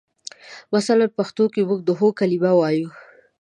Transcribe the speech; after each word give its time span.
مثلاً 0.75 1.05
پښتو 1.17 1.43
کې 1.53 1.61
موږ 1.69 1.79
د 1.83 1.89
هو 1.99 2.07
کلمه 2.19 2.51
وایو. 2.55 2.89